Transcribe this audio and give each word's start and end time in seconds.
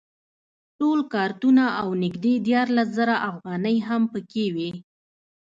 ټول 0.79 0.99
کارتونه 1.13 1.63
او 1.81 1.87
نږدې 2.03 2.33
دیارلس 2.47 2.89
زره 2.97 3.15
افغانۍ 3.29 3.77
هم 3.87 4.01
په 4.13 4.19
کې 4.31 4.45
وې. 4.55 4.69